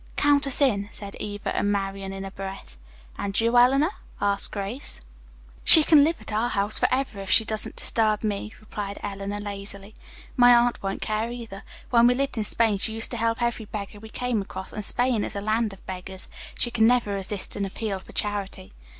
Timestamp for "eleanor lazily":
9.03-9.93